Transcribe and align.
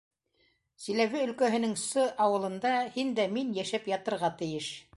Силәбе 0.85 1.19
өлкәһенең 1.25 1.75
С. 1.81 2.05
ауылында 2.25 2.71
һин 2.97 3.13
дә 3.21 3.27
мин 3.37 3.53
йәшәп 3.59 3.91
ятырға 3.93 4.33
тейеш. 4.41 4.73